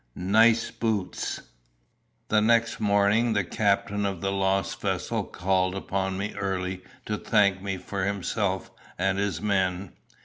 NICEBOOTS. 0.17 1.41
The 2.29 2.41
next 2.41 2.79
morning 2.79 3.33
the 3.33 3.43
captain 3.43 4.03
of 4.03 4.19
the 4.19 4.31
lost 4.31 4.81
vessel 4.81 5.23
called 5.23 5.75
upon 5.75 6.17
me 6.17 6.33
early 6.33 6.81
to 7.05 7.17
thank 7.19 7.61
me 7.61 7.77
for 7.77 8.03
himself 8.03 8.71
and 8.97 9.19
his 9.19 9.41
men. 9.43 9.91